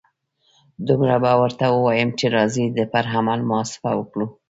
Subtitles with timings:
[0.87, 4.27] دومره به ورته ووایم چې راځئ پر عمل محاسبه وکړو.